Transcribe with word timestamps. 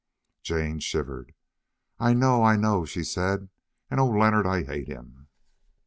Jane 0.41 0.79
shivered. 0.79 1.35
"I 1.99 2.15
know, 2.15 2.43
I 2.43 2.55
know," 2.55 2.85
she 2.85 3.03
said, 3.03 3.49
"and 3.91 3.99
oh! 3.99 4.09
Leonard, 4.09 4.47
I 4.47 4.63
hate 4.63 4.87
him!" 4.87 5.27